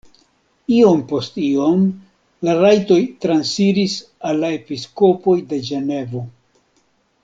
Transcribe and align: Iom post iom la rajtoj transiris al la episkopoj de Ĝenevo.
Iom 0.77 1.03
post 1.11 1.37
iom 1.47 1.83
la 2.49 2.57
rajtoj 2.63 2.99
transiris 3.27 4.01
al 4.31 4.45
la 4.45 4.53
episkopoj 4.59 5.41
de 5.55 5.65
Ĝenevo. 5.73 6.29